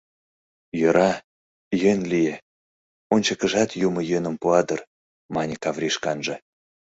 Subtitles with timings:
[0.79, 1.11] «Йӧра,
[1.81, 2.35] йӧн лие,
[3.13, 4.79] ончыкыжат юмо йӧным пуа дыр,—
[5.35, 6.35] мане Каврий шканже.